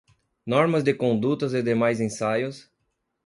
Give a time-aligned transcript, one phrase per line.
[0.47, 2.67] Normas de conduta e demais ensaios